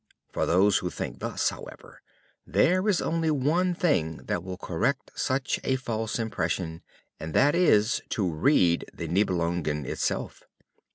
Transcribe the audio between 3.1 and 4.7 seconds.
one thing that will